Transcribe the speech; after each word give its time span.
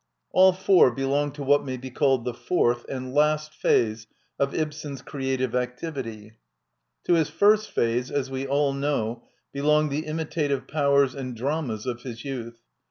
All 0.31 0.51
four 0.51 0.89
belong 0.89 1.31
to 1.33 1.43
what 1.43 1.63
may 1.63 1.77
be 1.77 1.91
called 1.91 2.25
the 2.25 2.33
fourth, 2.33 2.87
and 2.89 3.13
last 3.13 3.53
phase 3.53 4.07
of 4.39 4.51
Ibsen's 4.55 5.03
creative 5.03 5.53
activity. 5.53 6.33
To 7.03 7.13
his 7.13 7.29
first 7.29 7.75
Jjhage^ 7.75 8.09
as 8.09 8.27
we 8.31 8.47
all 8.47 8.73
know, 8.73 9.21
belqpj;^ 9.53 9.93
Ae 10.03 10.07
.imitativfe 10.09 10.65
lpdeffis 10.67 11.13
and 11.13 11.35
dramas, 11.35 11.85
of 11.85 11.99
hjs.^yQutL. 11.99 12.55